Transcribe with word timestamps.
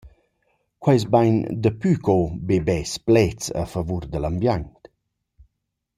Quai 0.83 0.95
es 0.99 1.05
bain 1.15 1.37
dapü 1.63 1.91
co 2.05 2.15
be 2.47 2.55
bels 2.67 2.93
pleds 3.05 3.45
a 3.61 3.63
favur 3.73 4.03
da 4.11 4.19
l’ambiaint. 4.19 4.79